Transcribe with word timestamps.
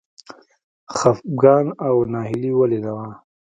خپګان 0.97 1.65
او 1.87 1.95
ناهیلي 2.11 2.51
ولې 2.59 2.79
وه. 2.95 3.07